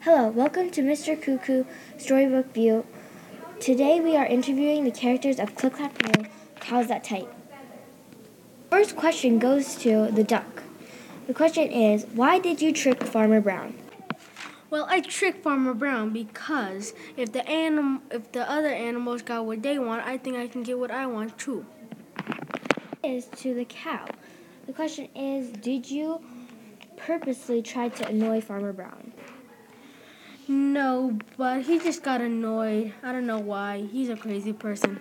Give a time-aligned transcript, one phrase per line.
[0.00, 1.16] Hello, welcome to Mr.
[1.16, 1.66] CooCoo
[1.98, 2.86] Storybook View.
[3.60, 6.24] Today we are interviewing the characters of Click Clack Moo.
[6.60, 7.32] Cows That Type?
[8.70, 10.62] First question goes to the duck.
[11.26, 13.74] The question is, why did you trick Farmer Brown?
[14.70, 19.62] Well, I tricked Farmer Brown because if the anim- if the other animals got what
[19.62, 21.66] they want, I think I can get what I want too.
[23.02, 24.06] Is to the cow.
[24.66, 26.20] The question is, did you
[26.96, 29.12] purposely try to annoy Farmer Brown?
[30.50, 32.92] No, but he just got annoyed.
[33.04, 33.82] I don't know why.
[33.82, 34.98] He's a crazy person.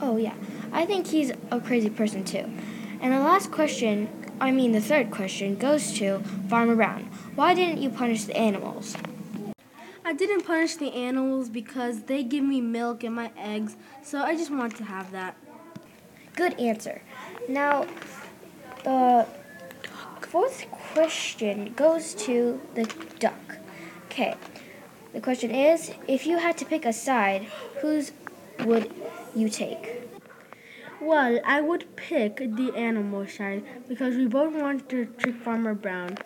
[0.00, 0.34] Oh yeah,
[0.72, 2.50] I think he's a crazy person too.
[3.00, 4.08] And the last question,
[4.40, 7.04] I mean the third question, goes to Farmer Brown.
[7.36, 8.96] Why didn't you punish the animals?
[10.04, 14.34] I didn't punish the animals because they give me milk and my eggs, so I
[14.34, 15.36] just want to have that.
[16.34, 17.00] Good answer.
[17.48, 17.86] Now,
[18.82, 19.28] the
[20.30, 22.84] fourth question goes to the
[23.18, 23.58] duck.
[24.06, 24.36] Okay.
[25.12, 27.48] The question is if you had to pick a side,
[27.82, 28.12] whose
[28.60, 28.92] would
[29.34, 30.08] you take?
[31.00, 36.16] Well, I would pick the animal side because we both want to trick Farmer Brown.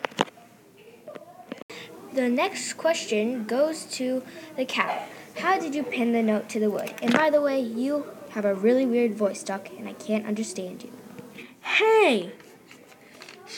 [2.13, 4.21] The next question goes to
[4.55, 5.03] the cow.
[5.37, 6.93] How did you pin the note to the wood?
[7.01, 10.83] And by the way, you have a really weird voice, Duck, and I can't understand
[10.83, 10.91] you.
[11.61, 12.33] Hey!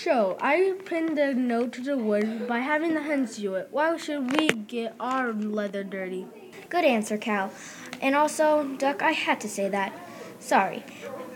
[0.03, 3.69] So, I pinned the note to the wood by having the hens do it.
[3.71, 6.27] Why should we get our leather dirty?
[6.69, 7.51] Good answer, Cal.
[7.99, 9.91] And also, Duck, I had to say that.
[10.39, 10.83] Sorry.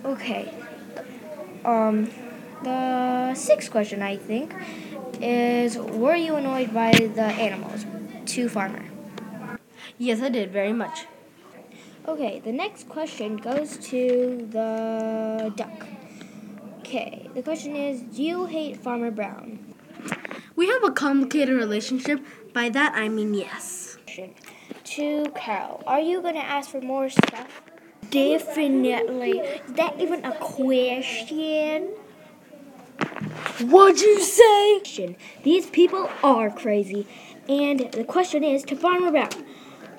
[0.05, 0.53] Okay.
[1.65, 2.11] Um,
[2.63, 4.53] the sixth question, I think,
[5.19, 7.87] is Were you annoyed by the animals?
[8.27, 8.85] To Farmer.
[9.97, 11.05] Yes, I did very much.
[12.07, 15.87] Okay, the next question goes to the duck.
[16.91, 19.75] Okay, the question is Do you hate Farmer Brown?
[20.57, 22.19] We have a complicated relationship.
[22.51, 23.97] By that, I mean yes.
[24.07, 27.61] To Carol, Are you going to ask for more stuff?
[28.09, 29.39] Definitely.
[29.39, 31.91] Is that even a question?
[33.61, 35.15] What'd you say?
[35.43, 37.07] These people are crazy.
[37.47, 39.29] And the question is to Farmer Brown.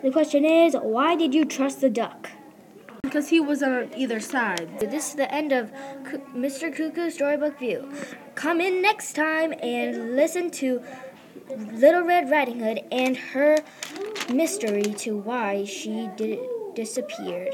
[0.02, 2.28] The question is, why did you trust the duck?
[3.12, 4.80] Because he was on either side.
[4.80, 5.70] This is the end of
[6.34, 6.74] Mr.
[6.74, 7.92] CooCoo Storybook View.
[8.36, 10.82] Come in next time and listen to
[11.54, 13.58] Little Red Riding Hood and her
[14.32, 16.38] mystery to why she did
[16.74, 17.52] disappeared.